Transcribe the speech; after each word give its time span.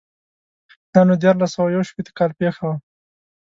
دا 0.93 1.01
نو 1.07 1.13
دیارلس 1.21 1.51
سوه 1.55 1.69
یو 1.75 1.87
شپېتو 1.89 2.11
کال 2.17 2.31
پېښه 2.39 2.61
وه. 2.67 2.75